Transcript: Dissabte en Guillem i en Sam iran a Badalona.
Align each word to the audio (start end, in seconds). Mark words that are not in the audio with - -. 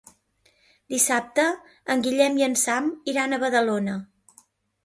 Dissabte 0.93 1.45
en 1.97 2.03
Guillem 2.07 2.39
i 2.43 2.47
en 2.49 2.57
Sam 2.63 2.91
iran 3.15 3.33
a 3.33 3.41
Badalona. 3.45 3.99